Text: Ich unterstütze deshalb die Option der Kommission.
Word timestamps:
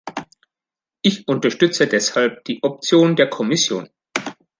Ich 1.03 1.27
unterstütze 1.27 1.85
deshalb 1.85 2.43
die 2.45 2.63
Option 2.63 3.15
der 3.15 3.29
Kommission. 3.29 3.87